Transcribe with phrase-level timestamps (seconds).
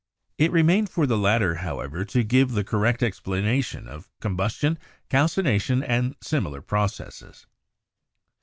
[0.39, 4.79] It remained for the latter, however, to give the correct explanation of combustion,
[5.11, 7.45] calcination and similar processes.